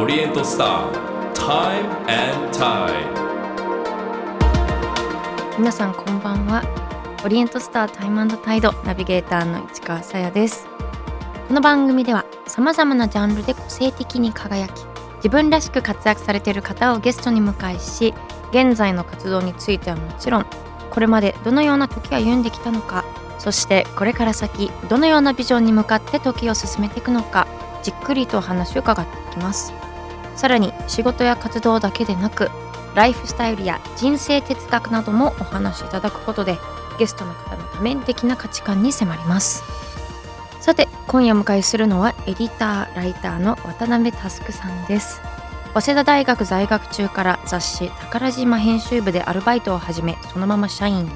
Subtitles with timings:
[0.00, 0.92] オリエントスター
[1.34, 3.18] Time and Tide
[5.58, 6.62] 皆さんこんばんは。
[7.24, 10.68] オリエントスタータイムタイドナビゲーターの市川さやです。
[11.48, 14.84] この番組ではさまざまなジャンルで個性的に輝き
[15.16, 18.14] 自分らしく活躍されている方をゲストに迎えし
[18.52, 20.46] 現在の活動についてはもちろん
[20.90, 23.04] これまでどのような時を歩んできたのか
[23.40, 27.48] そしてこれから先どのようなビジョンに向かって時を進めていくのか
[27.82, 29.87] じっくりとお話を伺っていきます。
[30.38, 32.48] さらに仕事や活動だけでなく
[32.94, 36.58] ライフスタイルや人生哲学などもお話しいただくことで
[36.96, 39.64] ゲストの方の多面的な価値観に迫ります。
[40.60, 45.20] さて今夜お迎えするのはエディターライターの渡辺佑さんです。
[45.74, 51.10] 早稲田大学在学中から雑誌「宝島」編集部でアルバイトを始めそのまま社員に。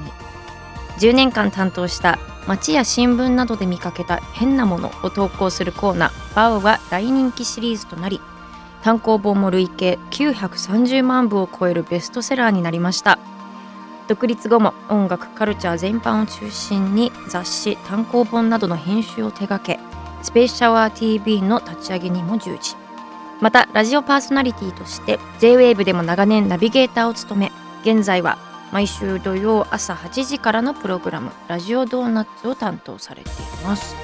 [0.99, 8.19] 10年間担当した街や新聞などで見かけた変なものを投稿するコーナー「バウは大人気シリーズとなり
[8.83, 13.17] 単行本も累計930万部を超えるベストセラーになりました。
[14.09, 19.79] 独立後も音楽カルチャー全般を中心に雑誌単行本などの編集を手掛け
[20.21, 22.75] スペースシャワー TV の立ち上げにも従事。
[23.39, 27.51] またラジオパーソナリティとして JWAVE でも長年ナビゲーターを務め
[27.83, 28.37] 現在は
[28.73, 33.95] 毎週土曜朝8時からのプログラム「ラジオドーナツ」を担当されています。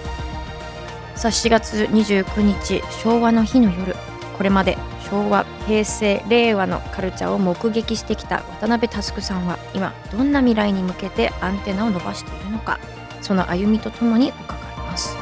[1.15, 3.93] さあ4月29日昭和の日の夜
[4.39, 4.77] これまで
[5.11, 12.79] 昭和平成令和のカルチャーを目撃してきた渡辺佑さんは今どんな未来に向けてアンテナを伸ばしているのか
[13.21, 15.13] その歩みとともに伺います。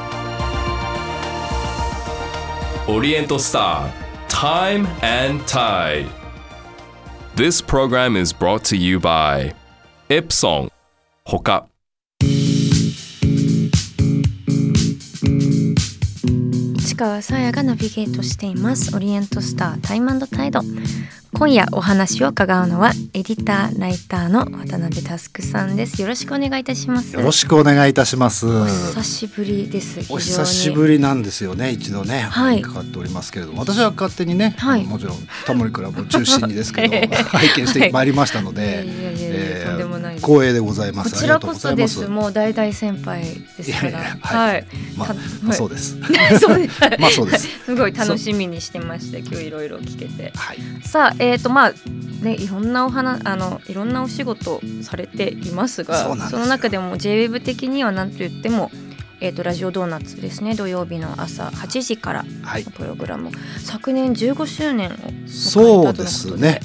[2.86, 6.06] オリエントスター Time and Tide.
[7.34, 9.52] This program is brought to you by
[10.08, 10.70] Epson
[11.24, 11.66] ほか
[16.98, 18.96] 川さやがナビゲートしています。
[18.96, 20.62] オリエントスタータイムタイド。
[21.34, 26.00] 今夜お話を伺うのはエディターライターの渡辺佑さんです。
[26.00, 27.14] よろしくお願いいたします。
[27.14, 28.46] よろしくお願いいたします。
[28.46, 30.10] お久しぶりです。
[30.10, 32.62] お久しぶりなんですよね一度ね、はい。
[32.62, 33.60] かかっておりますけれども。
[33.60, 34.84] 私は勝手にね、はい。
[34.84, 38.86] もちろんタモリクラブを中心にですけど 拝見してまいりましたので、
[40.16, 41.14] 光栄でございます。
[41.14, 42.08] こちらこそです。
[42.08, 43.22] もう大大先輩
[43.56, 43.98] ですから。
[43.98, 44.66] ははい。
[44.96, 45.98] まあたまあそうです。
[46.40, 46.80] そうです。
[46.98, 47.48] ま あそうです。
[47.66, 50.32] すごい楽しみにしてまして今日いろいろ聞けて。
[50.34, 50.58] はい。
[50.84, 51.72] さあえっ、とまあ
[52.22, 58.70] ねいろんなお話あのいろんなお仕事されていますがその中でも JWEB 的には何と言っても
[59.20, 60.54] えー、とラジオドーナツですね。
[60.54, 62.64] 土曜日の朝8時からはい。
[62.64, 66.60] のプログラム、昨年15周年をそうですね。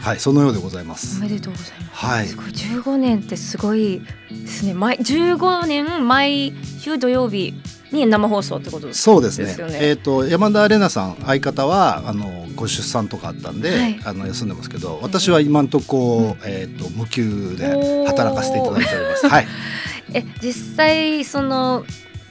[0.00, 2.06] はいそのようでございまおすめでとうございます。
[2.06, 2.26] はい。
[2.26, 2.46] すごい。
[2.46, 4.72] 15年ってすごいですね。
[4.72, 7.54] 毎15年毎週土曜日
[7.92, 9.56] に生放送ってことですそうですね。
[9.80, 14.00] えっ、と山田玲奈さん相方はあのご出産とかあったんで、はい。
[14.04, 19.28] あの休んでますけど私は今んとこ、えっ、と無給で働かせていただいております。
[19.28, 19.46] はい。
[20.14, 21.84] え実際その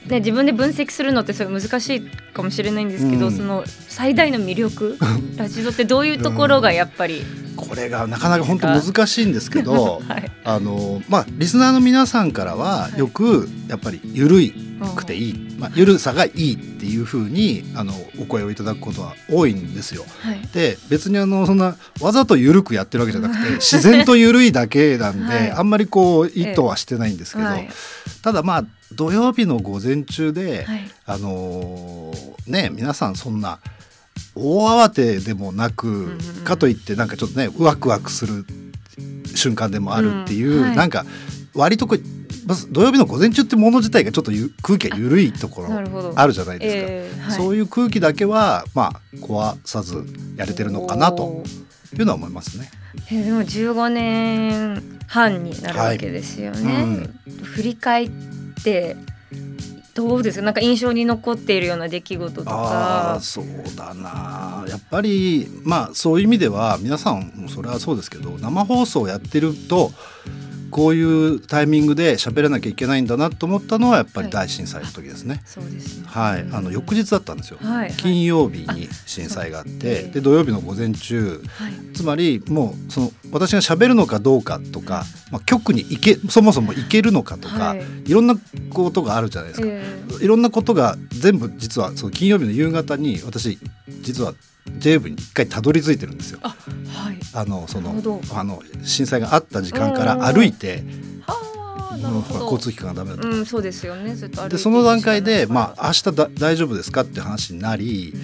[0.06, 3.36] ね自分で分析するのってすごい難しいかもしれないんですけど、うん。
[3.36, 3.64] その
[3.98, 4.96] 最大の魅力？
[5.36, 7.20] ラジオってどういうところがやっぱり、
[7.56, 14.54] これがなかなか本当難しいんですけど はい、あのまあリスナーの皆さんからはよくやっぱり緩い
[14.94, 20.04] くていい、まあ、緩さがいいっていうふうにあのお声をいただくことは多いんですよ。
[20.20, 20.48] はい。
[20.54, 25.50] で別にあのそんなわざと緩くやってるわけじゃなくて自然と緩いだけなんで、 はい。
[25.50, 27.68] あんまりこう意図はしてないんですけど、はい
[28.22, 30.88] ただまあ土曜日の午前中で、はい。
[31.06, 33.58] あのーね皆さんそんな
[34.34, 38.44] 大慌てでもなく、んうんかといってなんかちょっとねワクワクする
[39.34, 40.76] 瞬間でもあるっていう、うんはい。
[40.76, 41.04] なんか
[41.54, 42.00] 割とこう
[42.46, 46.92] まず土曜日の午前中ってもの自体がちょっとゆ空気が緩いところあるじゃないですか。
[46.92, 47.36] えーはい。
[47.36, 50.06] そういう空気だけはまあ壊さず
[50.36, 51.42] やれてるのかなと
[51.92, 52.70] いうのは思いますね。
[53.10, 57.30] えーでも15年半になるわけですよね、はい。
[57.44, 58.10] 振り返っ
[58.64, 58.96] て
[59.98, 63.14] どうですかなんか印象に残っているような出来事とか。
[63.14, 63.46] あそう
[63.76, 64.64] だな。
[64.68, 69.90] やっぱりまあそういう意味では皆さんそれはそうですけど生放送をやってると
[70.70, 75.42] こういうタイミングで喋らなきゃいけないんだなと思ったのはやっぱり大震災の時ですね。
[76.06, 77.58] はい、あの翌日だったんですよ。
[77.62, 77.78] はい。
[77.78, 81.72] はい金曜日に震災があってで土曜日の午前中はい。
[81.94, 87.84] つまりもうその私が喋るのかどうかとか、まあ、局に行けそもそも行けるのかとか、はい。
[88.06, 88.36] い、ろんな
[88.70, 89.66] ことがあるじゃないですか。
[89.68, 90.24] え。
[90.24, 93.58] いろんなことが全部実はその金曜日の夕方に私
[94.02, 94.34] 実は
[94.78, 96.40] j 部に一回たどり着いてるんですよ。
[96.42, 97.18] あはい。
[97.34, 100.82] あのそのあの震災があった時間から歩いて、
[101.98, 103.28] 交通機関がダメだと。
[103.28, 104.14] うんそうですよね。
[104.48, 108.14] でその段階で、まあ、明日だ大丈夫ですかって話になり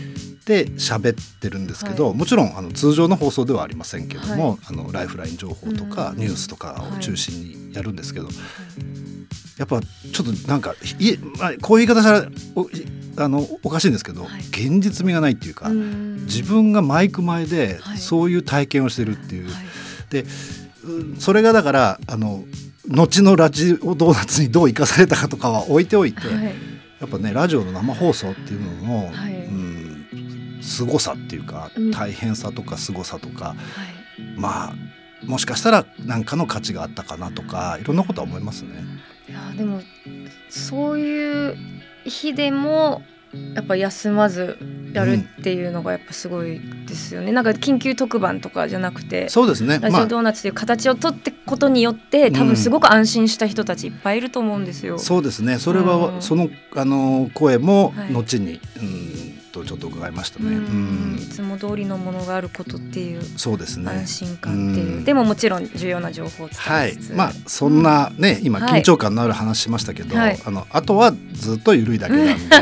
[0.44, 2.17] て喋ってるんですけど、はい。
[2.17, 4.58] もちろんあの通常の放送ではありませんけども、はい。
[4.67, 6.19] あのライフライン情報とかうん。
[6.19, 8.29] ニュースとかを中心にやるんですけど、
[9.58, 12.69] やっぱちょっとなんかいえ、まあ、こういう言い方したらお
[13.16, 14.40] あのおかしいんですけど、はい。
[14.40, 16.25] 現実味がないっていうか、うん。
[16.25, 17.99] 自分がマイク前ではい。
[17.99, 19.64] そういう体験をしてるっていう、はい。
[20.11, 20.25] で
[20.84, 22.44] うんそれがだからあの
[22.88, 26.44] 後のラジオドーナツにどう生かされたかとかは置いておいて、はい。
[27.00, 29.34] やっぱねラジオの生放送っていうのの、はい。
[29.34, 31.90] うん、凄さっていうか、うん。
[31.90, 33.56] 大変さとか凄さとかはい。
[34.37, 34.75] まあ
[35.25, 38.84] もしかしたら何かの価値があったかなとかいろんなことは思いますね。
[39.28, 39.81] いやでも
[40.50, 41.56] そういう
[42.05, 43.03] 日でも
[43.55, 44.59] やっぱ休まず
[44.93, 49.81] やるっていうのがやっぱすごいですよね、なんか緊急特番とかじゃなくてそうですね。
[49.81, 50.05] ラジまあ。
[50.05, 54.99] オドーナツという形を取ってことによって多分すごく安心した人たちいっぱいいると思うんですよ。
[54.99, 55.59] そうですね。
[55.59, 56.23] それは、うん。
[56.23, 58.12] そのあの声もはい。
[58.12, 60.56] 後に、うんとちょっと伺いましたうね。
[60.56, 60.59] ん。
[60.59, 61.17] うん。
[61.21, 63.91] いつも通りのものがあることっていうそうですね。
[63.91, 65.05] 安心感っていう、うん。
[65.05, 68.81] でももちろん重要な情報をはい伝えつつ、、まあそんなね、今はい。
[68.81, 70.41] 緊張感のある話しましたけど、はい。
[70.45, 72.56] あのあとはずっと緩いだけなんで、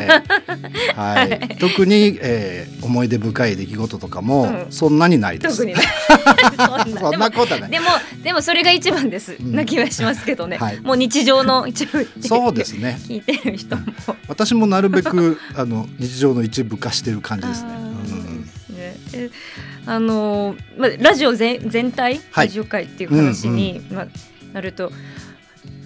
[0.94, 4.67] はい、特に、えー思い出深い出来事とかもうん。
[4.71, 5.56] そんなにないです。
[5.56, 5.81] 特にね。
[6.56, 7.71] そんなそんなことはない。
[7.71, 7.87] でも
[8.23, 9.56] でもそれが一番です、うん。
[9.56, 10.81] な気はしますけどね、はい。
[10.81, 12.99] もう日常の一部そうですね。
[13.09, 13.83] 聞いてる人も。
[14.29, 17.71] 私もなるべく あの日常の一部化してる感じですね。
[19.85, 22.47] あのーまあラジオ全全体、はい。
[22.47, 24.06] ラジオ界っていう話に、まあ、
[24.53, 24.93] なると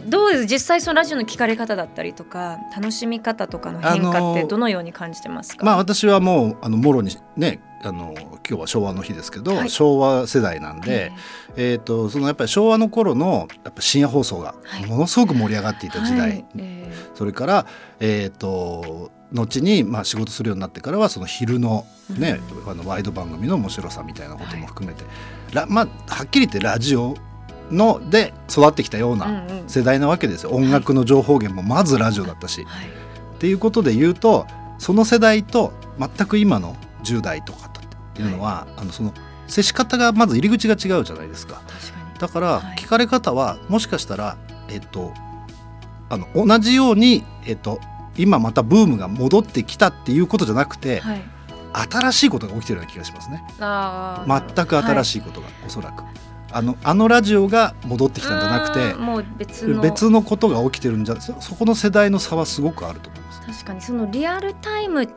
[0.06, 0.46] どうです？
[0.46, 9.70] 実際そのラジオの聞かれ方だったりとか楽しみ方とかの変化ってあのーどのように感じてますか、まあ私はもうあのもろにねあの今日は昭和の日ですけど、はい。
[9.70, 11.12] 昭和世代なんで、
[11.56, 14.86] えー、とそのやっぱり昭和の頃のやっぱ深夜放送がはい。
[14.86, 16.44] ものすごく盛り上がっていた時代、はい。
[16.58, 17.66] えそれから、
[18.00, 21.84] えー、と後にまあ仕事するようになってからはその昼の,、
[22.16, 25.04] ねあのワイド番組の面白さみたいなことも含めて、
[25.52, 27.16] らまあ、はっきり言ってラジオ
[27.70, 29.68] ので育ってきたようーなうんうん。
[29.68, 32.64] 世代なわけですよ、音楽の情報源もまずラジオだったし。
[32.64, 32.86] はい。
[32.86, 34.46] っていうことで言うと
[34.78, 37.70] その世代と全く今の10代とかっ
[38.16, 39.12] ていうのは、あのその
[39.46, 41.56] 接し方がまず入り口が違うじゃないですか。
[41.66, 42.18] 確かに。
[42.18, 42.76] だからはい。
[42.78, 44.36] 聞かれ方はもしかしたら、
[44.68, 45.12] えっと、
[46.08, 47.78] あの同じように、えっと、
[48.16, 51.22] 今またブームが戻ってきたっていうことじゃなくて、はい。
[51.90, 53.44] 新しいことが起きてるような気がしますね。
[54.56, 56.04] 全く新いしいことが、おそらく
[56.52, 59.82] あのあのラジオが戻ってきたんじゃなくてもう別の。
[59.82, 63.40] 別のことが起きてるんじゃそそこの世代の差はすごくあると思います。
[63.40, 65.08] 確かにそのリアルタイムっ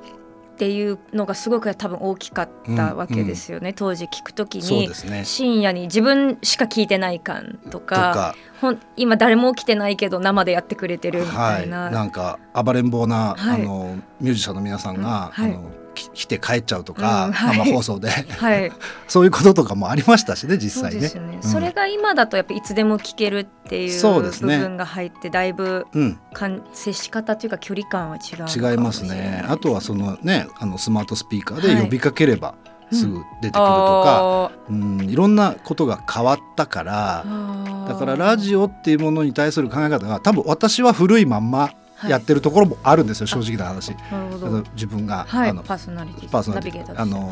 [0.60, 4.90] ていうのがすごく多分大きかったわけですよね、当時聞くときに
[5.24, 7.96] 深夜に自分しか聞いてない感ととか。
[7.96, 13.62] かほん今誰も起きてないけど生でやってくれてるみたいな、はい、なんか暴れん坊な、はい。
[13.62, 15.44] あのミュージシャンの皆さんが、うん。
[15.44, 15.52] はい。
[15.52, 15.79] あのき
[16.14, 17.58] 来て帰っちゃうとか、うんはい。
[17.58, 18.10] 生放送で。
[18.10, 18.72] はい、
[19.08, 21.02] そういうこととかもありましたしね実際ね。
[21.02, 21.44] ね、うん。
[21.44, 24.58] それが今だとやっぱいつでも聞けるっていう部そうですね。
[24.58, 29.46] 分が入ってだいぶうん、かん接し方というか距離感は違う違いますね。
[29.48, 31.76] あとはそのねあのスマートスピーカーはい。
[31.76, 32.56] で呼びかければ
[32.92, 37.88] すぐ出てくるとか、あうんいろんなことが変わったからー。
[37.90, 41.72] だからラジオっていうものに対する考え方が多分私は古いまんま
[42.08, 43.90] やってるところもあるんですよ、正直な話。
[43.90, 47.02] なるほあのど自分が、はいあのパーソナリティパーソナリティ。
[47.02, 47.32] あの、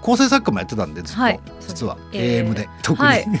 [0.00, 2.48] 構成作家もやってたんでずっと、はい実は、えー。
[2.48, 3.08] AM で特に、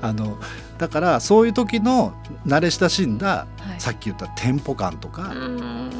[0.00, 0.38] あの
[0.78, 2.12] だからそういう時の
[2.46, 3.80] 慣れ親しんだ、はい。
[3.80, 5.32] さっき言ったテンポ感とか、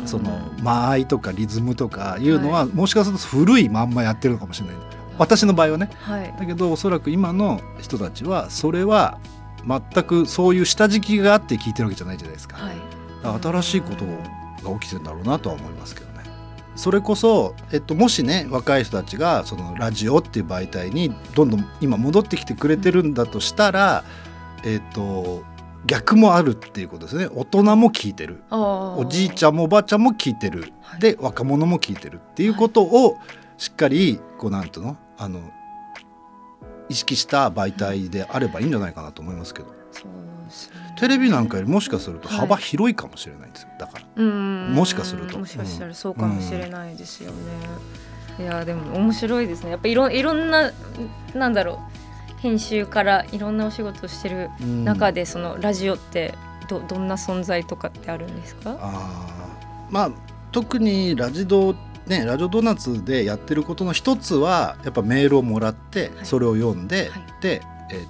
[0.07, 4.77] その間合いとかリズムとかいうのは、もしかすると古いまんまやってるのかもしれない。
[5.19, 5.91] 私の場合はね。
[6.01, 6.35] はい。
[6.39, 9.19] だけどおそらく今の人たちはそれは
[9.67, 12.57] 全くそういう下敷きがあって聞いてるわけじゃないじゃないですか。
[12.57, 12.77] はい。
[13.23, 14.05] だから新しいこと
[14.69, 16.13] が起きてるんだろうなとは思いますけどね。
[16.75, 24.05] それこそ、えっと、もしね若い人たちがそのラジオっていう媒体にどんどん今戻ってきてくれてるんだとしたら、
[24.65, 25.45] えっと、
[25.85, 27.29] 逆もあるっていうことですね。
[27.35, 28.43] 大人も聞いてる。
[28.51, 31.01] おおじいちゃんもおばあちゃんも聞いてる、はい。
[31.01, 33.19] で若者も聞いてるっていうことを
[33.59, 34.97] しっかりこうなんていうの？
[35.19, 35.41] あの
[36.89, 39.75] 意識した媒体であればいいんじゃないかなと思いますけど。
[40.99, 42.39] テレビなんかよりもしかするとはい。
[42.39, 43.69] 幅広いかもしれないんですよ。
[43.79, 44.05] だから。
[44.17, 44.75] うん。
[44.75, 45.39] もしかすると。
[45.39, 47.37] もしかしたらそうかもしれないですよね、
[48.39, 49.71] いやでも面白いですね。
[49.71, 50.71] やっぱいろいろんな
[51.35, 51.81] なんだろ
[52.37, 54.85] う編集からいろんなお仕事をしてるうん。
[54.85, 56.35] 中でそのラジオって
[56.69, 58.77] どどんな存在とかってあるんですか？
[58.79, 59.93] あー。
[59.93, 60.11] まあ
[60.53, 61.75] 特にラジド
[62.07, 66.27] ねラジオドーナツでやってることの一つはやっぱメールをもらってはい。
[66.27, 67.23] それを読んで、はい。
[67.41, 68.07] で、えー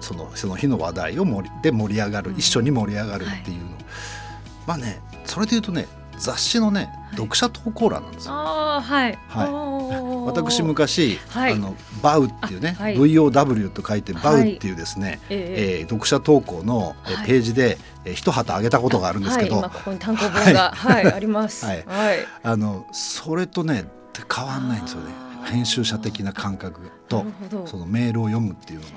[0.00, 2.38] そのその日の話題を盛りで盛り上がる、うん。
[2.38, 3.70] 一緒に盛り上がるっていうの、
[4.66, 5.86] まあねそれで言うとね
[6.18, 8.32] 雑誌のね読者投稿欄なんですよ。
[8.32, 9.18] はい。
[9.28, 11.52] はい私昔、はい。
[11.52, 12.96] あのバウっていうね、あはい。
[12.96, 15.84] VOW と書いてバウっていうですね、ええ。
[15.84, 16.94] ー読者投稿の
[17.26, 21.66] ページで、えー一旗あげたことがあるんですけど、はい、今ここに単行本がはい、あります。
[21.66, 21.84] はい。
[21.86, 22.18] はい。
[22.42, 23.84] あのそれとね
[24.34, 25.12] 変わんないんですよね。
[25.44, 27.24] 編集者的な感覚なと。
[27.66, 28.92] そのメールを読むっていうのが。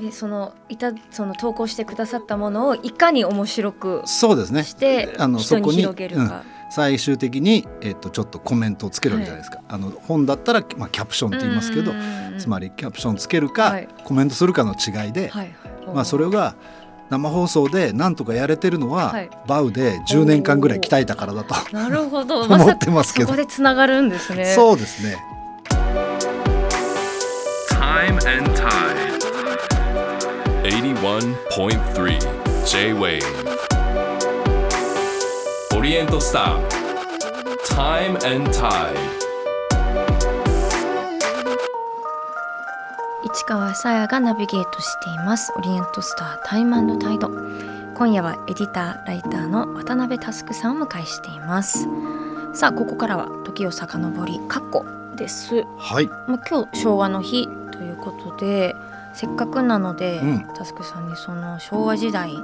[0.00, 4.64] でそのいたその投稿してくださったものをいかに面白くそうですね。
[4.64, 6.44] してあのそこに広げるか。
[6.76, 11.92] うん最終的に、えっとちょっとコメントをつけるわけじゃないですか、あの本だったら、まあ、キャプションって言いますけど
[12.38, 13.88] つまり、りキャプションつけるか、はい。
[14.04, 15.52] コメントするかの違いで、はい
[15.84, 16.56] はい、まあ、それが
[17.10, 19.30] 生放送でなんとかやれてるのは、はい。
[19.46, 22.40] バウで10年間ぐらい鍛えたからだとなるほど。
[22.48, 23.26] 思ってますけど。
[23.26, 24.54] そこでつながるんですね。
[24.54, 25.18] そうですね。
[27.68, 29.12] Time and Tide.
[30.62, 33.71] 81.3 J-Wave オ
[35.92, 36.68] リエントスター。
[37.76, 38.96] Time and Tide
[43.34, 45.52] 市川さやがナビゲートしています。
[45.54, 47.28] オリエントスタータイムタイド
[47.94, 51.86] 今夜はエディターライターの渡辺佑さんを迎えしています。
[52.54, 55.66] さあここからは時を遡り過去です。
[55.76, 56.06] はい。
[56.06, 58.74] まあ、今日昭和の日ということで
[59.14, 60.46] せっかくなので、うん。
[60.54, 62.34] タスクさんにその昭和時代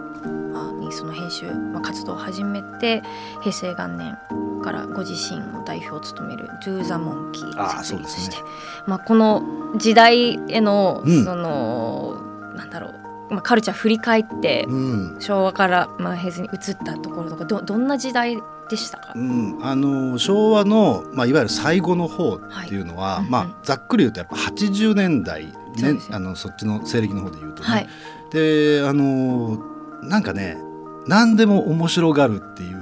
[0.53, 3.03] まあにその編集、まあ、活動を始めて
[3.41, 4.19] 平成元年
[4.63, 8.47] からご自身を代表を務める「Do the Monkey」あー設立して、そう
[8.87, 9.43] まあ、この
[9.77, 11.25] 時代へのうん。
[11.25, 12.17] その、
[12.57, 12.95] なんだろう、
[13.31, 23.19] まあ、カルチャー振り返ってうん、昭和から、まあ、平成に移ったところとかどどんな時代でしたか、うん、あの昭和の、まあ、いわゆる最後の方っていうのは、はい。
[23.21, 23.31] うんうん。
[23.31, 26.01] まあ、ざっくり言うとやっぱ80年代、ねね。
[26.11, 27.89] あのそっちの西暦の方で言うとね、はい。
[28.33, 29.59] であの
[30.03, 30.59] なんかね
[31.07, 32.81] 何でも面白がるっていう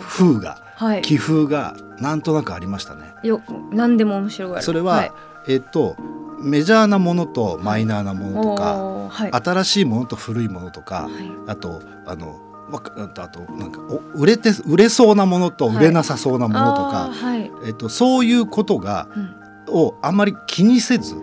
[0.00, 1.02] 風がはい。
[1.02, 3.14] 気風がなんとなくありましたね。
[3.22, 4.62] よ何でも面白がる。
[4.62, 5.10] それは、
[5.48, 5.96] えっと
[6.38, 9.30] メジャーなものとマイナーなものとか、はい。
[9.32, 11.12] 新しいものと古いものとか、はい。
[11.46, 12.38] あとあの
[12.70, 19.08] あとなんかお売れて売れそうなものと売れなさそうなものとか、はい、えっと、そういうことが
[19.68, 21.14] うん、をあんまり気にせず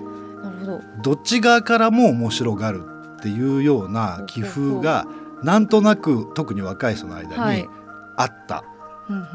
[0.66, 0.82] ど。
[1.02, 2.86] どっち側からも面白がる
[3.18, 5.06] っていうような気風が
[5.44, 7.64] なんとなく特に若い人の間はい。
[7.64, 7.68] に
[8.16, 8.64] あった、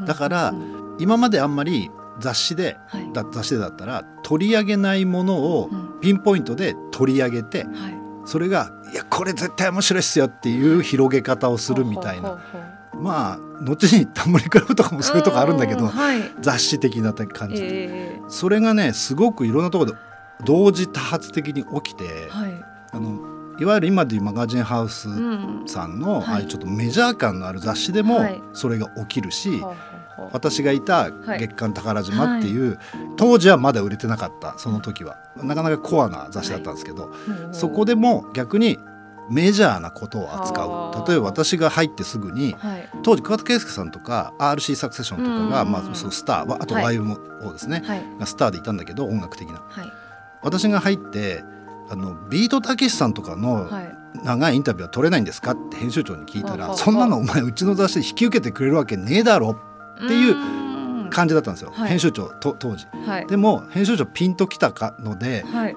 [0.05, 1.89] だからうん今まであんまり
[2.19, 3.11] 雑誌ではい。
[3.13, 5.99] だ雑誌でだったら取り上げないものをうん。
[6.01, 7.99] ピンポイントで取り上げてはい。
[8.25, 12.37] それが「いやこれ絶対面白いっすよ」っていう広げ方をするみたいな。
[13.01, 16.21] まあ後に「タモリクラブ」とかもそういうとこあるんだけどうはい。
[16.41, 17.67] 雑誌的な感じで。
[17.71, 19.97] えそれがねすごくいろんなところで
[20.45, 22.65] 同時多発的に起きて、ー、はい。
[22.91, 23.19] あの
[23.59, 25.63] いわゆる今でいうマガジンハウスうん。
[25.65, 26.23] さんの、はい。
[26.25, 28.41] ああいうちょっとメジャー感のある雑誌でもはい。
[28.53, 29.75] それが起きるし、ほうほうほう
[30.31, 31.39] 私がいたはい。
[31.39, 32.79] 月刊宝島っていう、
[33.17, 35.17] 当時はまだ売れてなかったその時は。
[35.37, 38.77] なかなかコアな雑誌だったんですけど、ほうほうそこでも逆に
[39.29, 42.89] メジャーなことを扱はあう例えば私が入ってすぐにはい。
[43.03, 48.03] 当時桑田佳祐さんとか RC サクセションとかが、うんまあ、そのスターあとはい YMO ですね、はい。
[48.19, 49.61] がスターでいたんだけど音楽的な。
[49.67, 49.91] はい。
[50.41, 51.43] 私が入って
[51.89, 53.95] あのビートたけしさんとかのはい。
[54.23, 59.55] 長いインタビューは取れないんですかって編集長に聞いたら、そんなのお前うちの雑誌で引き受けてくれるわけねえだろ
[60.03, 61.89] っていう感じだったんですよ、はい。
[61.89, 62.87] 編集長と当時。
[63.05, 63.27] はい。
[63.27, 65.75] でも編集長ピンときたかのではい。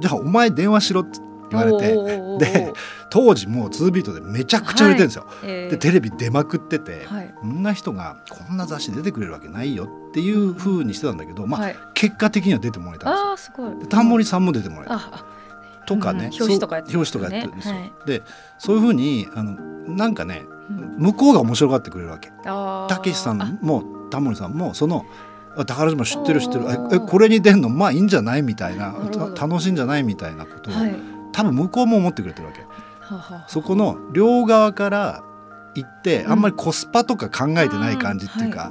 [0.00, 1.18] じゃあお前電話しろって
[1.50, 1.96] 言われて
[2.38, 2.72] で
[3.10, 5.70] 当時もう2ビートでめちゃくちゃ売れてるんですよ、えー。
[5.70, 7.34] でテレビ出まくってて、はい。
[7.40, 11.76] こんな人がこんな雑誌出てくれるわけないよっていう風にしてたんだけど、まあ、はい。
[11.94, 13.54] 結果的には出てもらえたんですよ。
[13.54, 13.78] すごい。
[13.80, 15.24] でタモリさんも出てもらえた
[15.88, 16.34] とかね、うん。
[16.34, 17.74] 表紙とかやってるんですよ。
[17.74, 17.92] はい。
[18.06, 18.22] で
[18.58, 19.52] そういうふうにあの
[19.88, 20.96] なんかねうん。
[20.98, 22.30] 向こうが面白がってくれるわけ。
[22.44, 25.06] たけしさんもタモリさんもその
[25.56, 26.66] あ宝島知ってる知ってる。
[26.92, 28.94] ええこれに出んのまあいいんじゃないみたいな。
[29.40, 30.94] 楽しいんじゃないみたいなことを、はい。
[31.32, 32.60] 多分向こうも思ってくれてるわけ。
[33.46, 35.22] そこの両側から
[35.74, 38.70] 行って、あんまりコスパとか考えてない感じっていうか、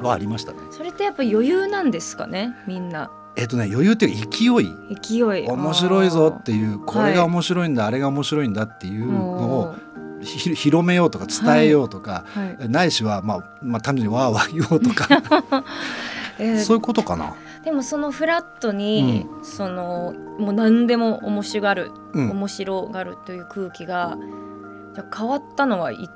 [0.00, 0.58] はありましたね。
[0.70, 4.74] それってやっぱ余裕なんですかねみんなえっとね余裕っていうか勢い。
[5.00, 5.48] 勢い。
[5.48, 9.74] 面白いぞっていうこれが面白いんだ、あれが面白いんだっていうのを
[10.22, 12.68] ひ広めようとか伝えようとか、はい。
[12.68, 15.08] ないしは、まあ、まあ単純にわーわー言おうとか。
[16.38, 17.34] えーそういうことかな。
[17.64, 22.30] でもそのフラットに、そのもう何でも面白がる、うん。
[22.30, 24.16] 面白がるという空気が
[24.94, 26.08] じゃあ変わったのはい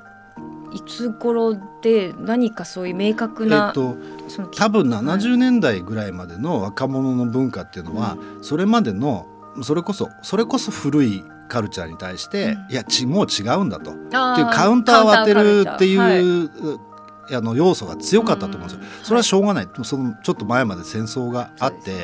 [0.73, 3.97] いつ頃で何かそういう明確えな、っと
[4.27, 5.03] その多分はい。
[5.03, 9.27] 70年代ぐらいまでの若者の文化っていうのは、それまでの
[9.61, 12.71] それこそそれこそ古いカルチャーに対して、うん。
[12.71, 13.91] いやちもう違うんだと。
[13.91, 16.91] っていうあカウンターを当てるっていう、はい
[17.33, 18.79] あの要素が強かったと思うんですよ。
[18.81, 19.05] うん。
[19.05, 21.97] それはしょうがない、そのちょっと前まで戦争があって、は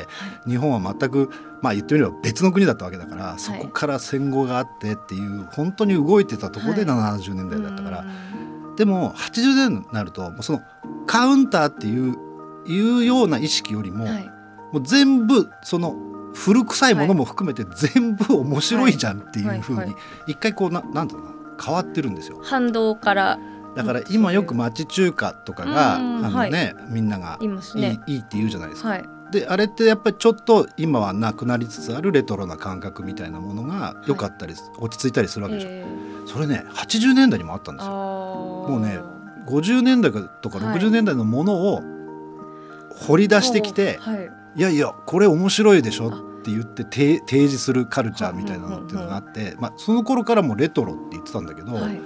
[0.45, 0.51] い。
[0.51, 1.29] 日本は全く
[1.61, 7.19] まあ言ってみれば別の国だったわけだから、そこから戦後があってっていう本当に動いてたところではい。
[7.19, 8.46] 70年代だったから、うん
[8.77, 10.61] でも80年になるとその
[11.05, 12.15] カウンターっていう
[12.67, 14.29] いうような意識よりも、はい
[14.73, 15.95] もう全部その
[16.33, 19.95] 古臭いものも含めて全部面白いじゃんっていうふうにはいはい
[20.27, 21.21] 一回こうななんていう
[21.63, 22.41] 変わってるんですよ。
[22.43, 23.39] 反動から
[23.77, 28.01] だから今よく町中華とかがあうんのねみんながいいね。
[28.07, 28.89] いいって言うじゃないですか。
[28.89, 29.05] はい。
[29.31, 35.69] であれってやっぱりちょっと今はなくなりつつあるレトロな感覚みたいなものが良かったり、落ち着いたりするわけでしょ。
[35.69, 37.91] えーそれね80年代にもあったんですよ。
[37.91, 38.99] ももうね
[39.47, 40.79] 50年代とかはい。
[40.79, 41.81] 60年代のものを
[43.07, 46.11] 掘り出してきて、はい、い、やいやこれ面白いでしょっ
[46.43, 51.99] て言って提提示するカルチャーみたいなのっていうのがあって、まあ、その頃からもレトロって言ってたんだけど、はい、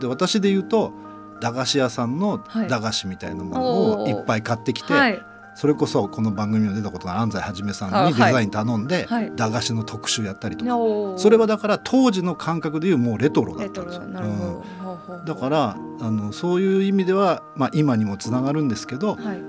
[0.00, 0.92] で私で言うと
[1.40, 2.68] 駄菓子屋さんのはい。
[2.68, 5.22] 駄菓子みたいなものをいっぱい買ってきて、はい、
[5.58, 9.32] それこそこの番組にも出たことの安西はじめさんにデザイン頼んで、はい。
[9.34, 11.18] 駄菓子の特集やったりとか、おー。
[11.18, 14.02] それはだから当時の感覚でいうもうレトロだったんですよ。
[14.02, 15.24] うん。
[15.24, 19.42] だからあのそういう意味では、まあ、今にもつながるんですけど、はい、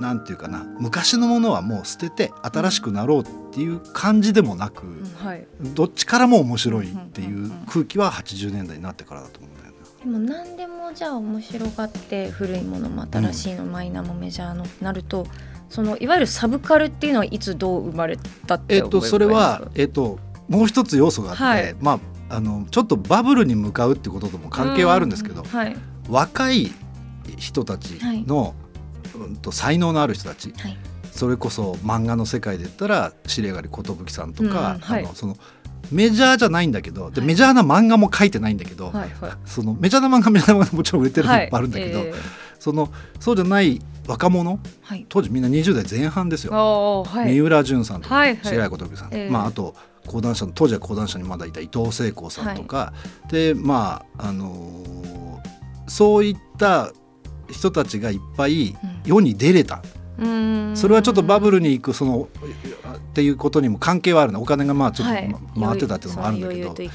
[0.00, 5.46] なんていうかな昔のものはもう捨てて新しくなろうっていう感じでもなく、うんはい。
[5.74, 9.78] どっちからも面白いっていう空気は80年代になってからだと思うんだよね。
[9.98, 15.26] でも何でもじゃあ面白がって古いものも新しいの、マイナーもメジャーのなると
[15.70, 21.76] そのいわゆるサブカルっていうのはいつどう生まれたってえっとそれは、えっと、もう一つ要素があって、はい。
[21.80, 22.00] まあ
[22.36, 25.76] あのちょっとバブルに向かうってこととも関係はあるんですけど、うはい。
[26.08, 26.70] 若い
[27.36, 28.54] 人たちの、
[29.16, 30.76] うん、と才能のある人たちはい。
[31.12, 35.04] それこそ漫画の世界で言ったら尻上がり寿さんとか、うんはい。
[35.04, 35.36] あのその
[35.92, 37.28] メジャーじゃないんだけどではい。
[37.28, 39.32] メジャーな漫画も書いてないんだけど、はいはい。
[39.44, 42.14] そのメジャーな漫画メジャーな漫画もちろん売れてるのいっぱいあるんだけど、えー
[42.60, 45.06] そのそうじゃない若者はい。
[45.08, 47.32] 当時みんな20代前半ですよ、はい。
[47.32, 48.38] 三浦淳さんとか、はいはい。
[48.42, 49.30] 白井寿さん、ええ。
[49.30, 49.74] まあ、あと
[50.06, 52.92] 講談社の当時は講談社にまだいた伊藤聖子さんとか、
[53.30, 55.10] でまああのー
[55.90, 56.92] そういった
[57.50, 59.82] 人たちがいっぱい世に出れた、
[60.18, 60.76] うーん。
[60.76, 62.28] それはちょっとバブルに行くその
[62.94, 64.40] っていうことにも関係はあるの。
[64.40, 65.12] お金がまあちょっと、
[65.60, 66.74] 回ってたっていうのもあるんだけど。
[66.74, 66.88] で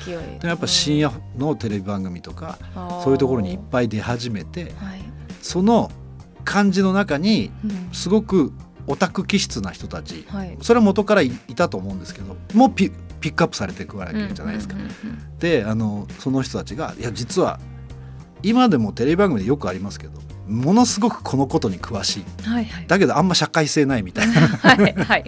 [0.43, 2.57] もやっぱ深夜のテレビ番組とか、
[3.03, 5.04] そういうところにいっぱい出始めてはい
[5.45, 5.91] その
[6.43, 7.89] 感じの中にうん。
[7.93, 8.51] すごく
[8.87, 10.57] オタク気質な人たちはい。
[10.61, 14.75] それは元からいいたと思うんですけどもうピピックアップされていくわけじゃないですか。
[14.75, 17.59] うんうんうんであのその人たちがいや実は
[18.41, 22.23] 今でもテレビ番組でよくありますけどものすごくこのことに詳しい。
[22.45, 22.87] うんはいはい。
[22.87, 24.33] だけどあんま社会性ないみたいな。
[24.33, 25.23] はいはい。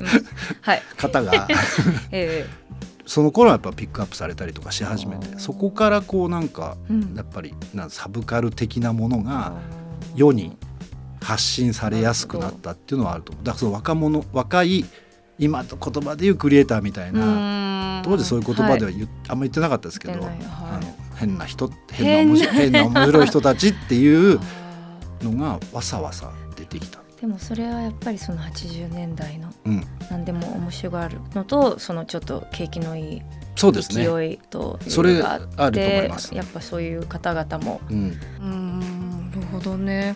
[0.62, 0.84] はい。
[0.98, 1.48] 方が。
[2.12, 2.48] え
[3.06, 6.76] その頃はやっぱピックアップされたりとかし始めてそこからこうなんか
[7.16, 9.54] やっぱりなんサブカル的なものが
[10.18, 10.58] 世に
[11.22, 13.44] 発信されやすくなったっていうのはあると思う。
[13.46, 14.84] だからその若者若い
[15.40, 20.38] 今の言葉で言うクリエイターみたいなな当時そういう言葉では言っあんま言ってなかったですけど、はい。
[20.50, 22.34] あの変な人変な。
[22.34, 24.40] 面白い変な面白い人たちっていう
[25.22, 27.00] のがわさわさ出てきた。
[27.22, 33.22] でもそれはやっぱりその80年代のうん、何でも面白がるのとそのちょっと景気のいい
[33.58, 34.06] そうですね。
[34.06, 36.36] 勢いというそれのがあってあると思います。
[36.36, 37.82] やっぱそういう方々も。
[37.90, 40.16] うん、うんなるほどね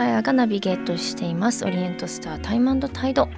[0.00, 3.28] さやがナビゲートしていますオリエントスタータイムタイド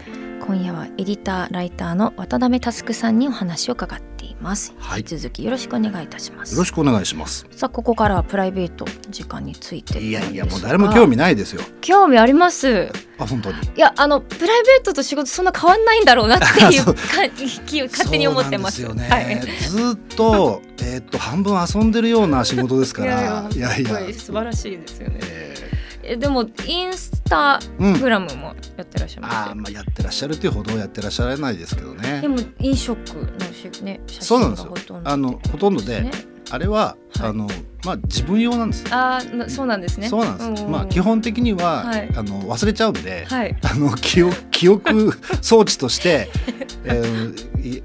[0.46, 7.48] 今夜はエディターライターの渡辺佑さんにお話を伺っています、はい引き続きよろしくお願いいたしますよろしくお願いします。
[7.51, 11.62] さあここからはプライベート時間についていやいやもう誰も興味ないですよ。
[11.81, 13.59] 興味ありますあ本当に。
[13.59, 17.29] いやあのプライベートと仕事そんな変わんないんだろうなっていう か
[17.66, 19.09] 気勝手に思ってますよね。
[19.09, 23.48] はいずーっとえーっと半分遊んでるような仕事ですから。
[23.51, 23.90] いやいや。
[24.16, 25.71] 素晴らしいですよねえ
[26.02, 27.60] えでもインスタ。
[27.78, 32.28] グラムもやってらっしゃいますよあーまあやってらっしゃるっていうほどやってらっしゃらないですけどねで。
[32.28, 36.10] も飲食のしね写そうなんですよ真がほとんどあのほとんどで、ね
[36.50, 37.48] あれは、はいあの
[37.84, 38.88] まあ自分用なんですよ。
[38.92, 40.64] あそうなんですねそうなんです。
[40.66, 46.28] んまあ基本的には、はいあの忘れちゃうんで、はいあの記憶記憶装置として、
[46.84, 47.82] えー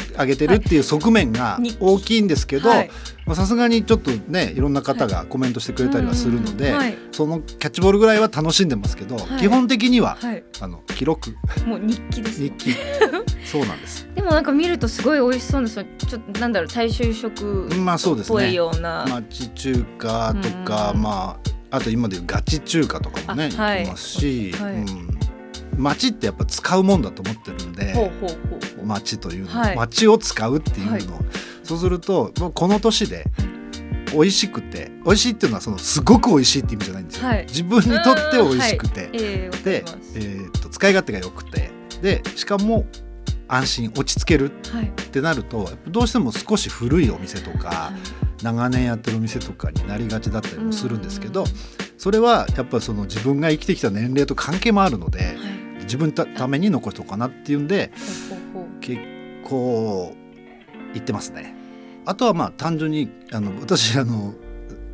[0.00, 2.70] いあげてるっていう側面が大きいんですけど
[3.34, 6.76] さすがにちょっとねいろんな方がコメントしてくれたりはするので、うん。
[6.76, 6.98] はい。
[7.12, 9.40] そのキャッチボールぐらいは楽しんでますけど、はい。
[9.40, 10.42] 基本的には、はい。
[10.60, 11.30] あの記録。
[11.66, 12.74] もう日記です日記。
[13.44, 14.08] そうなんです。
[14.14, 18.52] でもなんか見るとすごい美味しそうですよちょっとなんだろう大衆食まあそうですっぽいね。
[18.52, 21.02] ような、町中華とか、うん。
[21.02, 21.38] ま
[21.70, 24.72] ああと今でいうガチ中華とかもね、行きますし、はい。
[24.72, 25.18] うん、
[25.76, 27.92] 町ってやっぱ使うもんだと思ってるんで。
[27.92, 29.76] ほうほうほう町というの、はい。
[29.76, 31.02] 町を使うっていうの、はい。
[31.62, 33.24] そうするともうこの年で
[34.12, 37.46] 美味しくて美味しいっていうのはそのすごく美味しいって意味じゃないんですよ、はい。
[37.46, 41.70] 自分にとって美味しくて、でえーっと使い勝手が良くて。
[42.00, 42.86] でしかも
[43.46, 44.86] 安心落ち着けるはい。
[44.86, 47.92] ってなるとどうしても少し古いお店とかは
[48.40, 48.42] い。
[48.42, 51.46] 長年やってるお店とかになりがちだったりもするんですけどうん。
[51.98, 55.36] それはやっぱその自分が生きてきた年齢と関係もあるのではい。
[55.82, 57.92] 自分たために残しとこうかなっていうんで
[58.80, 59.00] 結
[59.44, 60.14] 構
[60.92, 61.54] 言ってますね。
[62.06, 64.34] あとはまあ単純にあの私あの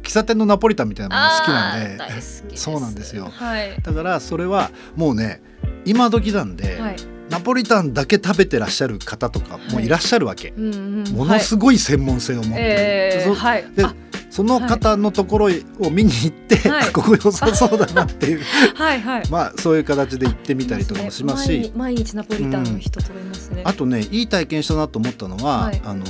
[0.03, 2.57] 喫茶店のナポリタンみたいなのが好きなんで。
[2.57, 3.29] そうなんですよ。
[3.31, 3.81] はい。
[3.83, 5.42] だからそれはもうね
[5.85, 6.96] 今時なんで、はい。
[7.31, 13.64] ナポリタンだけ食べてらっしゃる方とかもいらっしゃるわけ、うんうんものすごい専門性を持ってえー、はい。
[13.75, 13.94] であ
[14.37, 16.92] その方のところを見に行って、はい。
[16.92, 18.42] ここ良さそうだなっていう。
[18.77, 19.22] はいはい。
[19.31, 25.81] まあそういう形で行ってみたりとかもしますし、毎日毎日ナポリタンの人とかいますね、あとねいい体験したなと思ったのは、はい。
[25.83, 26.05] あの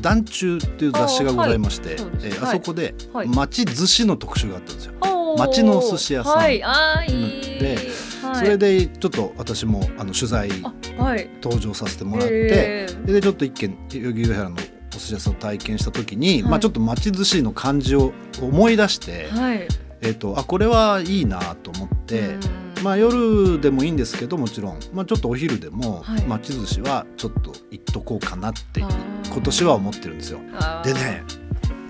[0.00, 2.12] 団中っていう雑誌がございましてあはい。
[2.24, 2.48] えーはい。
[2.48, 3.28] あそこではい。
[3.28, 4.94] 町寿司の特集があったんですよ。
[5.38, 6.36] 町のお寿司屋さん。
[6.36, 6.60] はい。
[6.64, 7.78] あーいい、で
[8.20, 11.30] はい、それでちょっと私もあの取材あはい。
[11.40, 13.12] 登場させてもらって、えー。
[13.12, 14.56] でちょっと一軒代々木上原の
[14.94, 16.50] お寿司屋さんを体験した時に、はい。
[16.50, 19.68] まあちょっと町寿司の感じを思い出して、はい。
[20.00, 22.20] えっ、とあこれはいいなと思って。
[22.20, 22.64] うん。
[22.82, 26.22] まあ、夜でもいいんですけどもちろん、まあ、ちょっとお昼でもはい。
[26.26, 30.40] 町寿司はちょっと行っとこうかなって今年は思ってるんですよ。
[30.84, 31.22] でね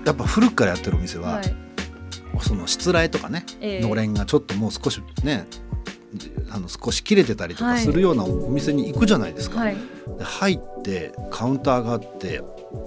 [0.07, 1.57] やっぱ古くからやってるお店は、はい。
[2.41, 5.47] そのしつらえとかねえーのれんがちょっともう少しね
[6.51, 9.61] あの少し切れてたりとかするようなお店に行くじゃないですか。
[9.61, 9.77] はい。
[10.19, 12.43] で入ってカウンターがあって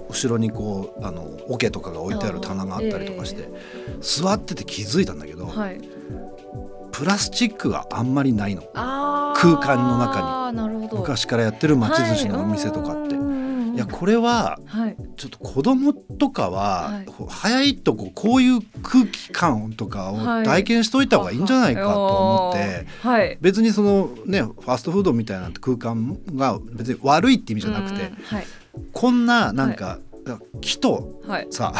[0.08, 3.48] 後ろにこうあの桶とかが置いてある棚があったりとかして、
[4.00, 5.80] 座ってて気づいたんだけど、はい。
[6.92, 8.62] プラスチックがあんまりないの。
[8.74, 10.88] 空間の中に。
[10.92, 13.14] 昔からやってる町寿司のお店とかって。
[13.16, 13.24] はい。
[13.24, 13.47] うん
[13.78, 14.96] いやこれははい。
[15.16, 17.06] ちょっと子供とかは、はい。
[17.28, 20.44] 早いとここういう空気感とかをはい。
[20.44, 23.38] 体験しといた方がいいんじゃないかと思って、はい。
[23.40, 28.10] 別にそのねファーストフードみたいな空間が別に悪いって意味じゃなくて、
[28.92, 30.00] こんななんか、
[30.60, 31.46] 木とはい。
[31.50, 31.72] さ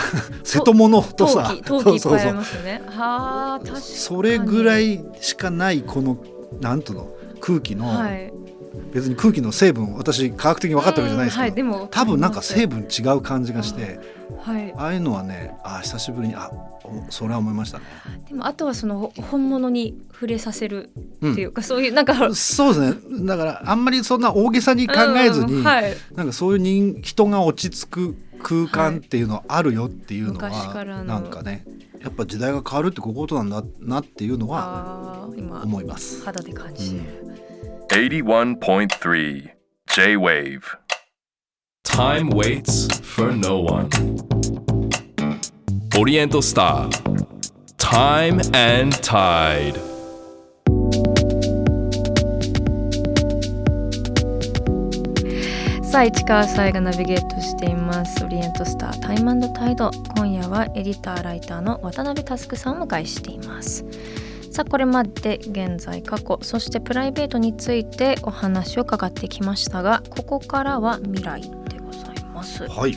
[0.44, 2.80] 瀬戸物と陶さ器陶器 そうそうますよね。
[2.86, 3.84] はあ確かに。
[3.84, 6.16] それぐらいしかないこの
[6.60, 8.32] なんとの空気の、はい
[8.92, 13.98] 別に空気の成分私科学的に分かったわけじゃないですけど、うんはいでも多分なんか成分分違う感じがして、
[14.40, 14.72] はい。
[14.76, 16.50] ああいうのはねあ久しぶりにあ
[16.84, 17.84] おそれは思いましたね。
[18.28, 23.26] でもあとはそのほ本物に触れさせるうんっていうか、そういうなんかそうですね。
[23.26, 25.94] だからあんまりそんな大げさに考えずに、うんはい。
[26.14, 31.04] なんかそういう人人が落ち着く空間っていうのあるよっていうのは、昔からの。
[31.04, 31.64] なんかね
[32.00, 35.28] やっぱ時代が変わるってこういうことなんだなっていうのは
[35.64, 36.24] 思います。
[36.24, 37.02] 肌で感じてる、
[37.88, 39.50] 81.3
[39.88, 40.76] J-Wave.
[41.84, 43.88] Time waits for no one.
[45.98, 46.90] オリエントスター
[47.78, 49.88] Time and Tide.
[55.82, 63.86] さあ市川さえがナビゲートしていますオリエントスタータイムタイド今夜はエディターライターの渡辺佑さんをお迎えしています
[64.50, 72.66] さあこれまで現在過去そしてプライベートについてお話を伺ってきましたがここからは未来でございます。
[72.68, 72.94] はい。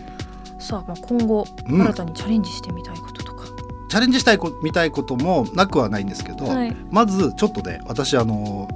[0.59, 1.81] さあまあ今後うん。
[1.81, 3.45] 新たにチャレンジしてみたいこととか、
[3.89, 6.75] チャレンジしたいこみたいこともなくはないんですけど、はい。
[6.89, 8.67] まずちょっとね私あの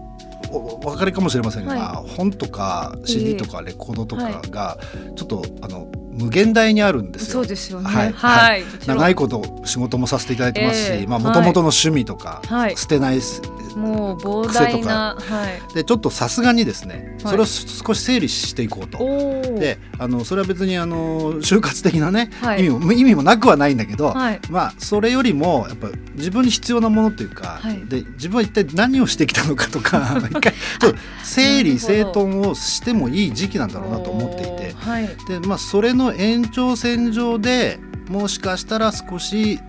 [0.51, 4.77] おお分かりかもしれませんが、は本とか CD とかレコードとはかが
[5.15, 7.34] ちょっとあの無限大にあるんですよ。
[7.34, 7.89] そうですよね。
[7.89, 8.13] はい。
[8.13, 11.06] はい、長いこと仕事もさせていただいてますし、まあええ。
[11.08, 12.78] はいもともとの趣味とか、はい。
[12.78, 13.41] 捨てないす
[13.75, 15.73] もう膨大なはい。
[15.73, 17.31] でちょっとさすがにですね、はい。
[17.31, 18.97] それを少し整理していこうと。
[19.59, 22.65] であのそれは別にあの就活的なね、はい。
[22.65, 24.39] 意味も意味もなくはないんだけど、はい。
[24.49, 27.85] まあそれよりもやっぱ自分に必要なものっていうか、はい。
[27.85, 34.75] で自分は一体何をしてきたのかとか 一回ちょっと整理整頓をしてもいい時期なんだろうなと思っていて。
[35.27, 39.59] で、まあ、それの延長線上でもしかしたら少し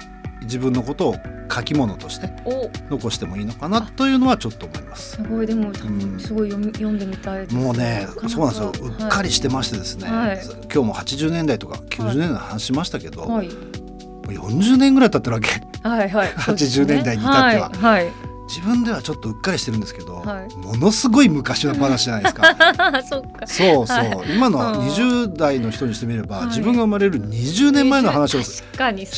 [0.42, 1.16] 自分のことを
[1.52, 2.70] 書き物としてお。
[2.90, 5.16] 残してもいいのかなというのはちょっと思います。
[5.16, 5.74] すごいでもん。
[6.20, 8.72] すごい読み読んでみたいもうねそうなんですよ。
[8.80, 10.40] うっかりしてましてですね、はい。
[10.72, 13.48] 今日も80年代とか90年代の話しましたけど、はい。
[13.48, 15.48] もう40年ぐらい経ってるわけ。
[15.82, 16.28] はいはい。
[16.28, 17.70] 80年代に至っては。
[17.70, 20.56] はい、はい自分ではちょっとうっかりしてるんですけど、はい。
[20.56, 23.02] ものすごい昔の話じゃないですか。
[23.02, 24.34] そうそう、はい。
[24.34, 24.88] 今のうん。
[24.88, 26.46] 20代の人にしてみれば、はい。
[26.46, 28.62] 自分が生まれる20年前の話をし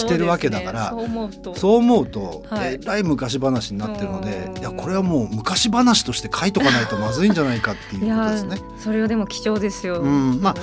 [0.06, 1.54] てるわけだからそう思うと。
[1.54, 2.74] そう思うと、はい。
[2.74, 4.58] えらい昔話になってるのでうん。
[4.58, 8.58] いやこれはもう昔話として書いとかないとまずいんじゃないかっていうことですね。
[8.82, 10.40] それはでも貴重ですよ、うん。
[10.40, 10.54] まあ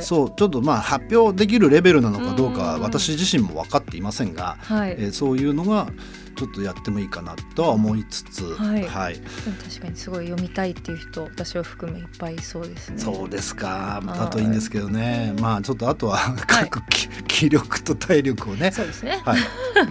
[0.00, 5.88] そうちょっとまあ発表できるレベルなのかどうか私自身も分かっていませんが、はい、えーそういうのが
[6.40, 8.82] ちょっとやってもいいかなとは思いつつ、はい。
[8.84, 9.26] はい、でも
[9.62, 12.98] 確かにすごい読みたいっていう人私を含めいっぱいいそうですね。
[12.98, 14.00] そうですか。
[14.02, 14.18] はい。
[14.18, 15.34] だといいんですけどね。
[15.38, 19.20] まあちょっとあとは各気気力と体力をね、そうですね。
[19.22, 19.38] はい、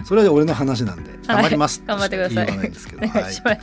[0.04, 2.46] それは俺の話なんで頑張ります、頑張ってください。
[2.46, 3.60] 言わないんですけど、お願いします、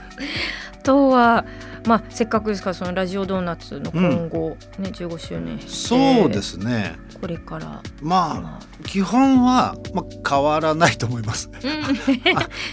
[0.74, 1.46] あとは
[1.88, 6.96] まあせっかくですからそのラジオドーナツの今後、ね15周年そうですね。
[7.20, 11.50] これからまあま基本は、まあ、変わらないと思います。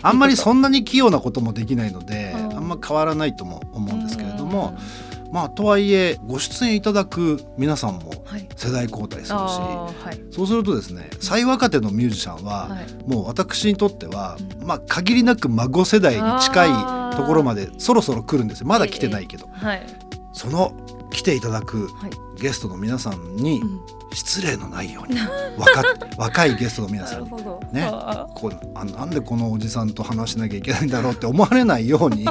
[0.03, 2.57] ああんまりそんなに器用なこともできないのでうん。
[2.57, 4.77] あんま変わらないとも思うんですけれども
[5.35, 8.49] まあとはいえご出演いただく皆さんもはい。
[8.55, 10.21] 世代交代するしあーはい。
[10.31, 12.87] そうするとですね最若手のミュージシャンは、はい。
[13.05, 16.67] もう私にとっては、まあ限りなく孫世代に近
[17.13, 18.69] いところまでそろそろ来るんですよ。
[18.69, 19.85] まだ来てないけど、はい。
[20.33, 20.73] その
[21.15, 22.11] 来ていただくはい。
[22.37, 23.81] ゲストの皆さんにうん。
[24.13, 25.19] 失礼のないように
[25.59, 25.83] 若
[26.17, 27.25] 若いゲストの皆なさん
[27.73, 27.83] ね。
[27.93, 32.29] あこうあなんでこのおじさんと話しなきゃいけないんだろうって思われないように。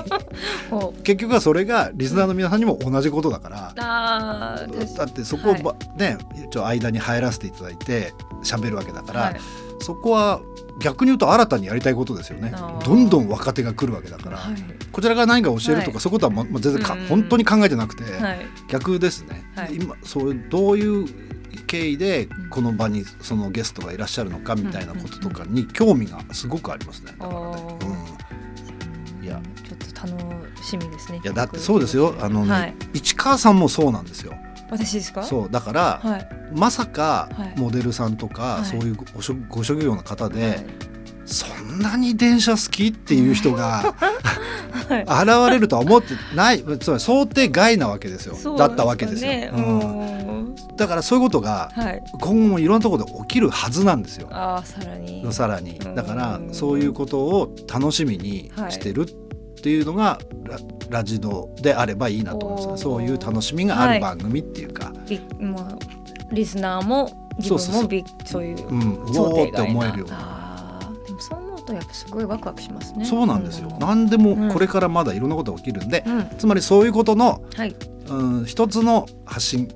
[1.03, 3.73] 結局はそれがリスナーの皆さんにも同じことだから。
[3.75, 6.17] だってそこをね
[6.51, 9.41] ちょ間に入らせていただいて喋るわけだから、はい
[9.83, 10.41] そこは
[10.79, 12.51] 逆に言うと新たにやりたいことですよね。
[12.85, 14.55] どんどん若手が来るわけだから、はい。
[14.91, 15.99] こちらが何か教えるとか、はい。
[15.99, 17.05] そういうことはももう全然か、うん。
[17.07, 18.39] 本当に考えてなくて、はい。
[18.69, 19.75] 逆ですね、はい。
[19.75, 21.07] 今そういうどういう
[21.67, 27.13] 経緯でこの場にそのゲストがいらっしゃるのかみたいなこととかに興味がすごくありますね。
[27.19, 27.77] だからね、
[29.21, 29.41] いや。
[29.63, 32.15] ちょっと楽しみですねいやだってそうですよ。
[32.19, 32.75] あのね、はい。
[32.93, 34.33] 市川さんもそうなんですよ
[34.69, 35.23] 私ですか？
[35.23, 36.27] そうだから、はい。
[36.55, 37.59] まさかはい。
[37.59, 38.65] モデルさんとか、はい。
[38.65, 38.97] そういう
[39.49, 40.65] ご職業の方で、はい。
[41.25, 43.95] そんなに電車好きっていう人が
[44.89, 45.03] はい。
[45.03, 46.63] 現れるとは思ってない。
[46.79, 48.35] つまり想定外なわけですよ。
[48.35, 49.79] そうだったわけですよ、ねうん。
[49.79, 49.83] う
[50.51, 50.55] ん。
[50.75, 52.03] だからそういうことがはい。
[52.19, 54.27] 今後もいろんなところで起きるはずなんですよ。
[54.31, 55.25] ああさらに。
[55.31, 55.77] さらに。
[55.77, 59.05] うんだからそういうことを楽しみにしてるっ
[59.63, 60.57] ていうのがラ
[60.89, 65.61] ラジドであればいいなと思うんですそういう楽しみがあはいる番組っていうか、びも
[66.31, 70.79] うリスナーも自分もびそういううん、う想おーって思えるような。
[71.05, 73.05] でもそう思うとやっぱすごいワクワクしますね。
[73.05, 73.69] そうなんですよ。
[73.71, 73.79] うん。
[73.79, 76.29] 何でもこれからまだいろんなことが起きるんで、うん。
[76.37, 77.75] つまりそういうことの、はい。
[78.09, 79.73] うん、一つの発信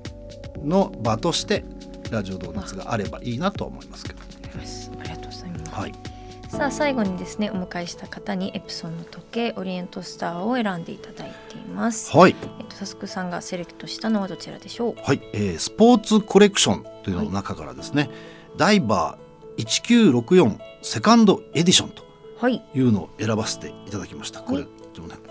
[0.64, 1.64] の場として
[2.12, 4.20] ラジオドーナツがあればいいなと思いますけど。
[4.20, 5.72] ありがとうございます。
[5.72, 6.07] はい。
[6.50, 12.36] さあ最後にですねお迎えした方にエプソンの時計オリエントスターを選んでいただいていますはい。
[12.60, 14.96] えっとタスクさんがセレクトしたのはどちらでしょう？
[15.02, 18.10] はい、えースポーツコレクションというのの中からですね、
[18.58, 19.66] ダイバー
[20.14, 22.04] 1964セカンドエディションと
[22.40, 24.42] はいいうのを選ばせていただきました。
[24.42, 24.72] これ、はいこ
[25.08, 25.27] れ。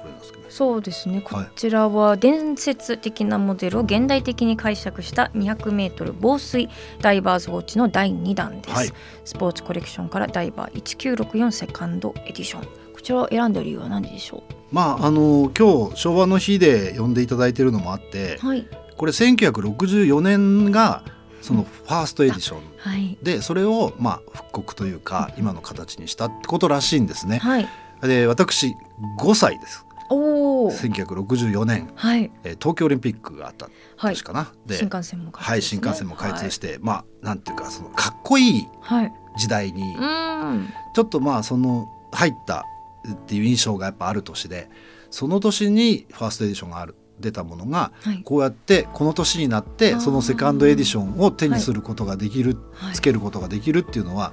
[0.56, 1.20] そうですね。
[1.20, 1.48] こはい。
[1.54, 6.70] ちらは伝説的なモデルを現代的に解釈した 200m 防水
[7.02, 8.92] ダイバーズウォッチの第2弾です、はい。
[9.26, 12.62] スポーツコレクションからダイバー1964セカンドエディション。
[12.94, 14.42] こちらを選んだ理由は何でしょ
[14.72, 18.66] まああの今日昭和の日で呼んでいただいているのもあってう、はい。
[18.96, 21.04] これ1964年が
[21.42, 22.60] そのファーストエディション。
[22.78, 23.18] はい。
[23.22, 27.40] でそれをまあ復刻というか今の形にしたってことらしいんですね。
[27.40, 27.68] はい。
[28.00, 28.74] で私
[29.18, 32.30] 5歳ですおお1964年、はい。
[32.44, 34.14] えー東京オリンピックがあったはい。
[34.14, 40.68] 年かな、で新幹線も開通はい新幹線も開通して、まあなんていうかそのかっこいいはい、はい、時代にうーん。
[40.94, 42.64] ちょっとまあその入った
[43.10, 44.68] っていう印象がやっぱある年で
[45.10, 48.22] その年にファーストエディションがある出たものがはい。
[48.24, 52.94] こうやってこの年になってそのセカンドエディションを手にすることができる、はい。
[52.94, 54.32] つけることができるっていうのはは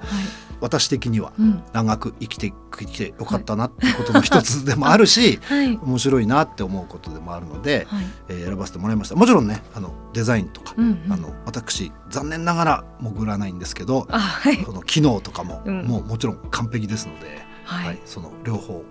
[0.64, 1.62] 私的にはうん。
[1.72, 5.76] 長く生きて生きてよかったなっていうことの一つでもあるし、はい。
[5.76, 8.04] 面白いなって思うことでもあるので、はい。
[8.28, 9.16] えー選ばせてもらいました。
[9.16, 11.12] もちろんねあのデザインとか、うんうん。
[11.12, 14.56] あの私残念ながら潜らないんですけどあはい。
[14.64, 15.84] その機能とかも、うん。
[15.84, 18.84] もうもちろん完璧ですので、はい、はい、その両方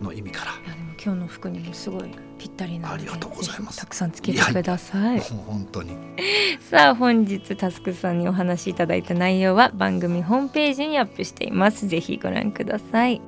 [0.00, 0.52] の意味から。
[0.52, 3.78] いやでも今日の服にもすごいぴったりなのでありがとうございます。
[3.78, 5.20] たくさんつけてください。
[5.20, 5.96] 本当に。
[6.60, 11.86] さあ本日タスクさんにお話しいただいた内容は番組ホームページにアップしています。
[11.88, 13.20] ぜひご覧ください。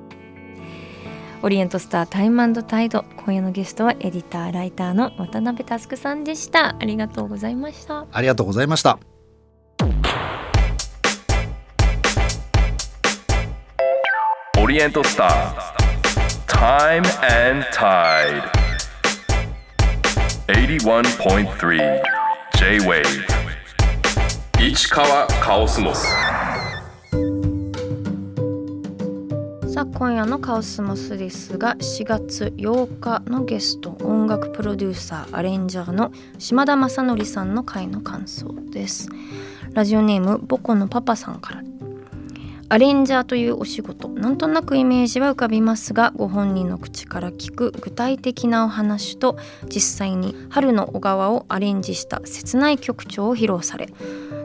[1.43, 6.75] オリエントスタータイムタイド今夜のゲストはエディターライターの渡辺佑さんでした。
[6.79, 8.05] ありがとうございました。
[8.11, 8.99] ありがとうございました。
[14.59, 15.80] オリエントスター
[16.51, 18.43] Time and Tide.
[20.47, 22.01] 81.3
[22.57, 23.03] J-Wave
[24.59, 26.05] 市川カオスモス
[29.73, 39.09] さあ今夜のカオスモスですが4月8日のゲスト音楽プロデューサーアレンジャーの島田正則さんの回の感想です。
[39.73, 41.63] ラジオネームボコのパパさんから。
[42.71, 44.07] アレンジャーというお仕事。
[44.07, 53.89] なんとなくイメージは浮かびますがご本人の口から聞く具体的なお話と実際に春の小川をアレンジした切ない曲調を披露され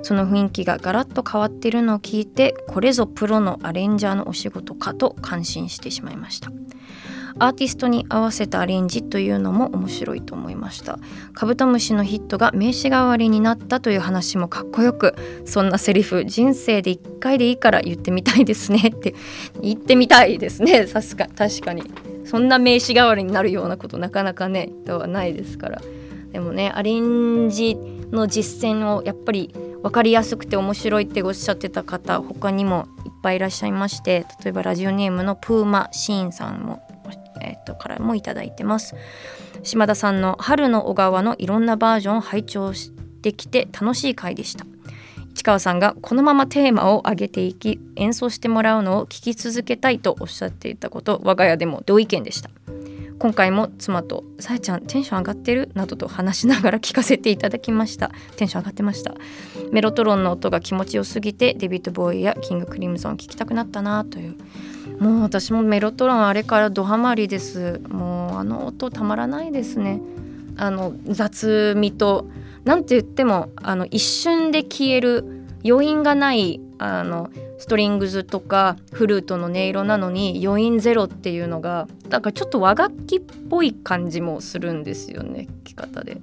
[0.03, 6.51] その雰囲気がガラッと変わっているのを聞いてこれぞプロのアレンジャーのお仕事かと感心してしまいました。
[7.39, 10.99] アーティストに合わせたアレンジというのも面白いと思いました。
[11.35, 19.15] カブトムシのヒットが名刺代わりになったという話もかっこよくそんなセリフ人生で1回でいいから言ってみたいですねって
[19.61, 20.87] 言ってみたいですね。
[20.87, 21.83] さすが確かに。
[22.25, 25.83] そんな名刺代わりになるようなことなかなかねではないですから。
[26.33, 27.77] でもねアレンジ
[28.11, 36.83] の実践をやっぱり分かりやすくて面白いっておっしゃってた方他にもいっぱいいらっしゃいまして例えばラジオネームのプーマシーンさんも、
[37.47, 38.95] えっとからもいただいてます。
[39.63, 44.67] 島田さんの春の小川のいろんなバージョンを拝聴してきて楽しい回でした。
[45.35, 52.51] 市川さんがこのままテーマを上げていき演奏してもらうのを聞き続けたいとおっしゃっていたこと我が家でも同意見でした。
[53.19, 58.11] 今回も妻と「さえちゃんテンション上がってる?」などと話しながら聞かせていただきました。
[58.37, 59.15] テンション上がってました。
[59.73, 64.37] メロトロンの音が気持ちよすぎてデビッド・ボーイやキング・クリムゾン聞きたくなったなという。
[64.99, 70.01] もう私もメロトロンあれからドハマりですもうあの音たまらないですね
[70.57, 72.27] あの雑味と
[72.65, 86.19] なんて言ってもあの一瞬で消える余韻がないあのストリングスとかフルートの音色なのに余韻ゼロっていうのがだからちょっと和楽器っぽい感じもするんですよね聴き方で。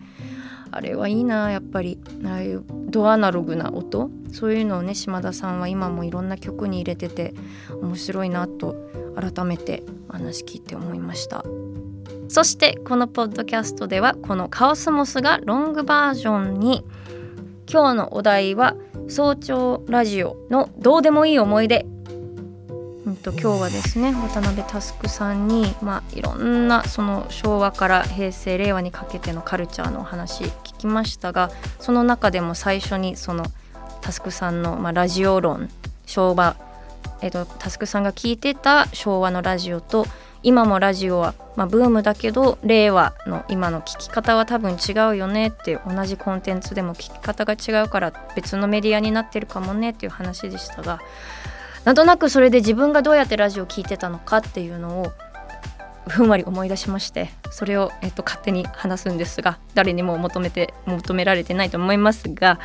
[0.75, 1.99] あれはいいなやっぱり。
[2.25, 4.09] ああいうドアナログな音。
[4.31, 7.33] そういうのをね島田さんは今もいろんな曲に入れてて
[7.81, 8.75] 面白いなと
[9.15, 11.43] 改めて話聞いて思いました。
[12.27, 16.83] そしてこのポッドキャストではこのカオスモスがロングバージョンに
[17.71, 18.75] 今日のお題は
[19.07, 21.85] 早朝ラジオのどうでもいい思い出
[23.23, 33.45] と今日はですね渡辺佑さんに、まあ、いろんなその昭和から平成令和にかけてのカルチャーのお話聞きましたがその中でも最初にその
[34.01, 35.69] 佑さんの、まあ、ラジオ論
[36.05, 36.57] 昭和
[37.21, 40.05] えっと佑さんが聞いてた昭和のラジオと
[40.45, 50.99] 今もラジオは、まあ、ブームだけど令和の今の聞き方は多分違うよねって同じコンテンツでも聞き方が違うから別のメディアになってるかもねっていう話でしたが
[51.85, 55.11] なんとなくそれで自分がどうやってラジオを聞いてたのかっていうのを
[56.07, 62.59] ふんわり思い出しましてそれを、えっと、勝手に話すんですが誰にも求めて求められてないと思いますが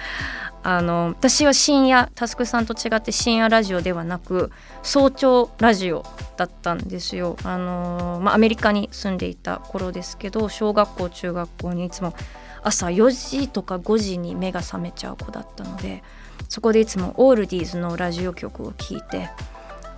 [0.62, 4.50] あの私は深夜タスクさんと違って深夜ラジオではなく
[4.82, 6.04] 早朝ラジオ
[6.36, 7.36] だったんですよ。
[7.44, 12.12] あのまあ、アメリカに住んでいた頃ですけど小学校中学校にいつも
[12.62, 16.02] 朝4時とか5時に目が覚めちゃう子だったので
[16.48, 19.30] そこでいつもオールディーズのラジオ局を聞いて、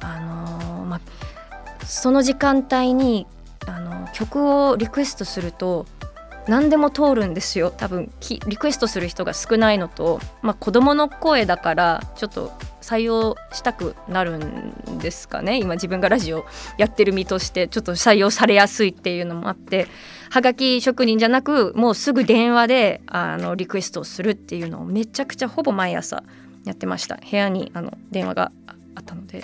[0.01, 1.01] あのま、
[1.85, 3.27] その時間帯に
[3.67, 5.87] あの曲をリクエストすると
[6.49, 7.71] 何でも通るんですよ。
[7.71, 8.11] 多分
[8.47, 15.59] リクエストする人が少ないのと、まあ、子供の声だからちょっと採用したくなるんですかね。
[15.59, 16.45] 今自分がラジオ
[16.79, 19.87] やってる身としてちょっと採用されやすいっていうのもあって
[20.31, 26.23] はがき職人じゃなくもうすぐ電話であのリクエストをするっていうのをめちゃくちゃほぼ毎朝
[26.65, 27.17] やってました。
[27.17, 28.53] 部屋にあの電話が
[28.95, 29.43] あったので。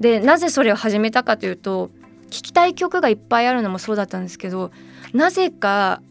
[0.00, 1.90] でなぜそれを始めたかというと
[2.30, 4.72] 聴きたい曲がいっぱいあるのもそうだったんですけど
[5.12, 6.02] なぜか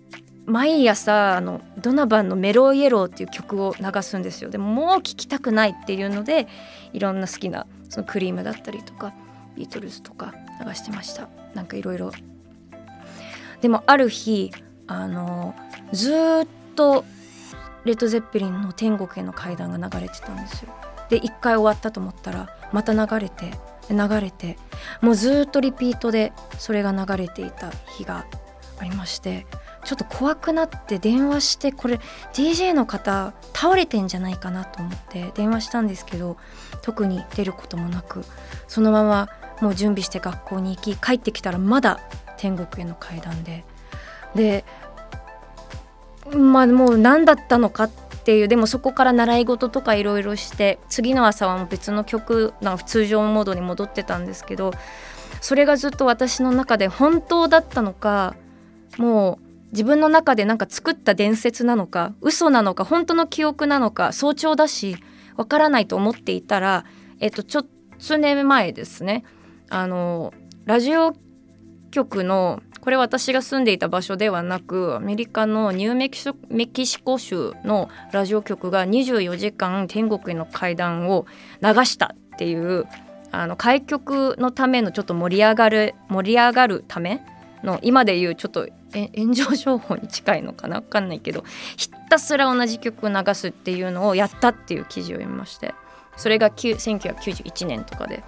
[0.46, 4.50] 毎朝あのドナバンの「メロイエロー」っていう曲を流すんですよ。
[4.50, 6.48] でももう聴きたくないっていうので
[6.94, 9.14] いろんな好きなそのクリームだったりとか
[9.56, 10.34] ビートルズとか
[10.66, 11.28] 流してました。
[11.54, 12.12] なんかいろいろ
[13.62, 14.52] でもある日
[14.88, 15.56] あの
[15.92, 17.06] ずっと
[17.86, 20.70] レッド・ゼッペリンの「天国への階段」が流れてたんですよ。
[21.10, 23.52] で一回終わったと思ったらまた流れて
[23.90, 24.58] 流れて
[25.02, 28.26] もうずっとリピートでそれが流れていた日が
[28.80, 29.46] ありまして
[29.84, 32.00] ちょっと怖くなって電話してこれ
[32.34, 36.38] DJ の方倒れてんじゃないかなと思って電話したんですけど
[36.82, 38.24] 特に出ることもなく
[38.68, 42.00] そのままもう準備して学校に行き帰ってきたらまだ
[42.42, 43.64] 天国への階段で。
[44.36, 44.66] で
[46.36, 47.92] まあもう何だったのかっ
[48.24, 54.72] ていうでもそこから習い事とかいろいろして次の朝はもう別の曲なんか通常モードに戻ってたんですけど
[55.42, 58.36] それがずっと私の中で本当だったのか
[58.98, 64.98] もう自分の中でなんか作った伝説なのか嘘なのか本当の記憶なのか早朝だし
[65.36, 66.86] わからないと思っていたら、
[67.20, 69.24] えっと、ちょっと数年前ですね。
[69.70, 70.34] あの
[70.66, 71.14] ラジオ
[71.92, 81.28] 局のこれ私が住んでいた場所ではなくアメリカのニューメキシメキシコ州のラジオ局が24時間天国への階段を
[81.62, 82.88] 流したっていう
[83.32, 87.22] あの開局のためのちょっと盛り上がる盛り上がるため
[87.64, 88.68] の今でいうちょっと
[89.16, 90.82] 炎上商法に近いのかな？
[90.82, 91.44] 分かんないけど
[91.78, 95.76] ひたすら同じ曲を流すっていうのをやったっていう記事を読みまして
[96.18, 98.24] それが9 1991年とかで。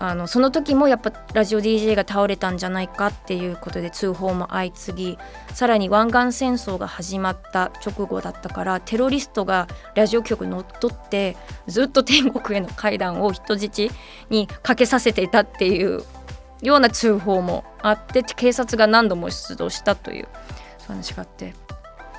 [0.00, 5.18] あのその時もやっぱラジオ DJ が倒れたんじゃないかっていうことで通報も相次ぎ
[5.54, 11.36] さらに湾岸戦争が始まった直後だったからテロリストがラジオ局に乗っ取って
[11.66, 13.88] ずっと天国への階段を人質
[14.30, 16.02] にかけさせていたっていう
[16.62, 20.28] ような通報もあって警察が何度も出動したという
[20.86, 21.54] 話があって。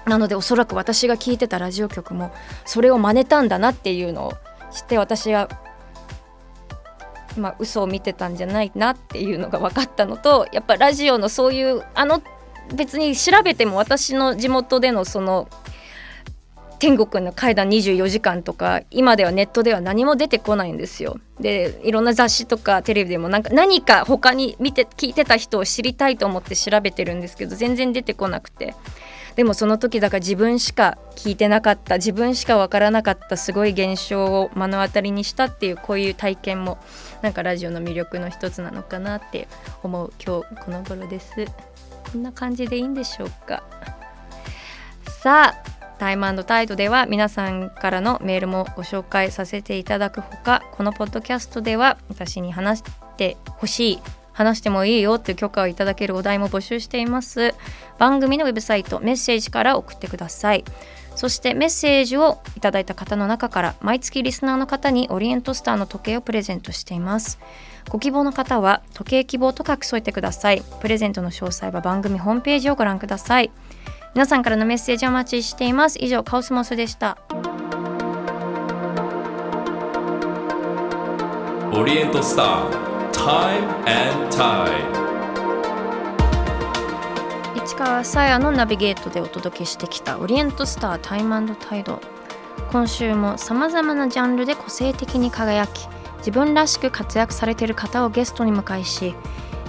[0.05, 2.31] なのでおそらく私が聞いてたラジオ局も
[2.65, 4.33] それを真似たんだなっていうのを
[4.71, 5.49] 知って私が
[7.37, 12.21] まあ嘘を見てたんじゃないなっていうのが分かったのとやっぱラジオのそういうあの
[12.73, 15.49] 別に調べても私の地元でのその
[16.79, 21.19] 天国の階段24時間とか今ではネットでは何も出てこないんですよ。
[21.39, 28.75] でいろんな雑誌とかテレビでもなんか何か他に見て聞いてた人を知りたいと思って調べてるんですけど全然出てこなくて
[29.39, 36.77] でもその時だから自分しか聞いてなかった自分しか分からなかったすごい現象を目の当たりにしたっていうこういう体験も
[37.21, 39.47] なんかラジオの魅力の一つなのかなって
[39.81, 41.45] 思う今日この頃です。
[42.11, 43.63] こんな感じでいいんでしょうか
[45.23, 45.69] さあ
[45.99, 52.83] タイムタイドでは皆さんからのメールもご紹介させていただくほかこのポッドキャストでは私に話し
[53.15, 53.99] てほしい
[54.39, 57.53] 話してもいいよっていう許可をいただけるお題も募集しています。
[57.97, 60.63] 番組のウェブサイトメッセージから送ってください。
[61.13, 67.37] そしてメッセージをいただいた方の中から毎月リスナーの方にオリエントスターの時計をプレゼントしています。
[67.89, 70.63] ご希望の方は時計希望と書き添えてください。
[70.79, 73.51] プレゼントの詳細は番組ホームページをご覧ください。
[74.15, 75.97] 皆さんからのメッセージお待ちしています。
[75.99, 77.17] 以上カオスモスでした。
[81.73, 82.88] オリエントスター。
[83.19, 84.71] Time and Tide.
[87.65, 91.99] 市川さやのナビゲートでお届けしてきたオリエントスタータイムタイド
[92.71, 95.89] 今週もさまざまなジャンルで個性的に輝き
[96.19, 99.13] 自分らしく活躍されている方をゲストに迎えし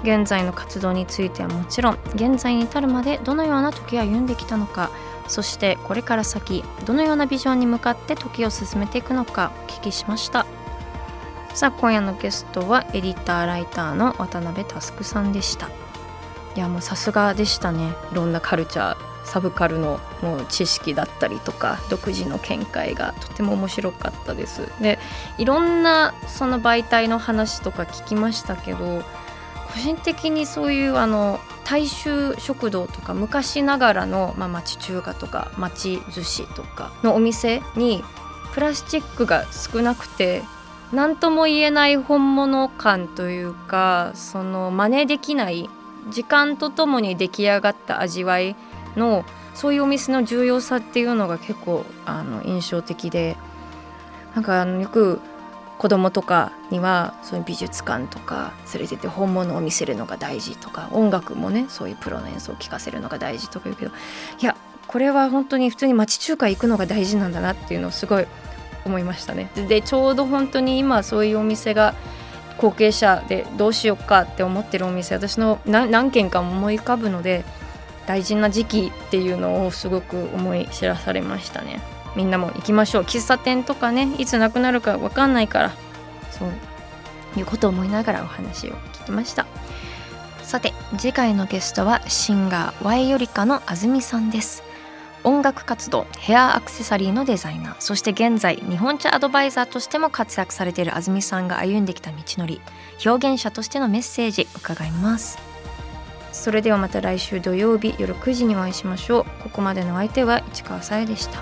[0.04, 4.90] 現在の活動についてはもちろん現在に至るまでどのような時を歩んできたのか
[5.26, 10.46] そしてこれから先どのようなビジョンに向かって時を進めていくのかお聞きしました。
[11.60, 15.68] さあ今夜のゲストはエディターライターの渡辺佑さんでした。
[16.56, 17.92] いやもうさすがでしたね。
[18.12, 18.96] いろんなカルチャー
[19.26, 24.72] サブカルのもう知識だったりとか独自の見解がとても面白かったです。
[24.80, 24.98] で
[25.36, 29.02] いろんなその媒体の話とか聞きましたけど
[29.70, 38.02] 個人的にそういうあの大衆食堂とか昔ながらの、まあ、町中華とか町寿司とかのお店に
[38.54, 40.42] プラスチックが少なくて
[40.92, 45.68] 何とも言えない本物感というかその真似できない
[46.10, 48.56] 時間とともに出来上がった味わい
[48.96, 49.24] の
[49.54, 53.36] そういうお店の重要さっていうのが結構あの印象的で
[54.34, 55.20] なんかあのよく
[55.78, 63.92] 子供とかにはそういう美術館とか連れてって本物を見せるのが大事とか音楽もねそういうプロの演奏を聴かせるのが大事とか言うけど
[64.40, 68.26] いやこれは本当に普通に町中華行くのが大事なんだなっていうのをすごい
[68.84, 69.50] 思いましたね。
[69.68, 71.94] でちょうど本当に今そういうお店が
[72.58, 77.44] 後継者でどうしようかって思ってるお店私の何軒か思い浮かぶので
[78.06, 81.80] 大事な時期っていうのをすごく思い知らされましたね。
[82.16, 83.02] みんなも行きましょう。
[83.04, 85.72] 喫茶店とかねいつなくなるか分かんないから。
[86.30, 86.48] そう。
[87.36, 89.46] いうことを思いながらお話を聞きました。
[90.42, 94.64] さて次回のゲストはシンガー Y よりかのあずみさんです。
[95.24, 97.76] 音楽活動ヘアアクセサリーのデザイナー。
[97.78, 102.60] そして現在日本茶アドバイザーとしても活躍されているあずみさんが歩んできた道のり。
[103.04, 105.38] 表現者としてのメッセージ伺います。
[106.32, 109.24] それではまた来週土曜日夜9時にお会いしましょう。
[109.42, 111.40] ここまでの相手は市川さやでした。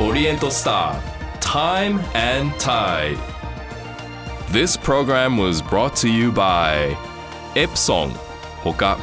[0.00, 3.18] オリエントスター Time and Tide.
[4.50, 6.96] This program was brought to you by
[7.54, 8.12] Epsong.
[8.62, 8.98] ほか